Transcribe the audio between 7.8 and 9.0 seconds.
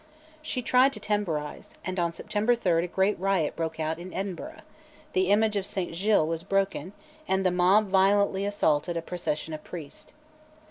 violently assaulted